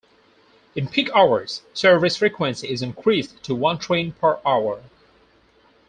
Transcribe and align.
In 0.75 0.87
peak 0.87 1.11
hours, 1.13 1.61
service 1.75 2.17
frequency 2.17 2.67
is 2.71 2.81
increased 2.81 3.43
to 3.43 3.53
one 3.53 3.77
train 3.77 4.13
per 4.13 4.39
hour. 4.43 4.81